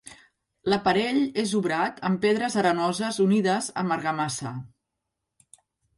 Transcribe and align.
L'aparell 0.73 1.19
és 1.43 1.51
obrat 1.59 2.01
amb 2.09 2.21
pedres 2.23 2.57
arenoses 2.63 3.19
unides 3.27 3.69
amb 3.83 3.97
argamassa. 3.97 4.55